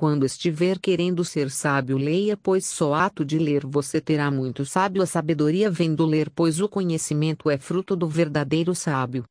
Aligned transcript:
Quando 0.00 0.24
estiver 0.24 0.78
querendo 0.78 1.22
ser 1.22 1.50
sábio, 1.50 1.98
leia, 1.98 2.34
pois 2.34 2.64
só 2.64 2.94
ato 2.94 3.22
de 3.22 3.38
ler 3.38 3.66
você 3.66 4.00
terá 4.00 4.30
muito 4.30 4.64
sábio. 4.64 5.02
A 5.02 5.06
sabedoria 5.06 5.70
vem 5.70 5.94
do 5.94 6.06
ler, 6.06 6.30
pois 6.30 6.58
o 6.58 6.66
conhecimento 6.66 7.50
é 7.50 7.58
fruto 7.58 7.94
do 7.94 8.08
verdadeiro 8.08 8.74
sábio. 8.74 9.18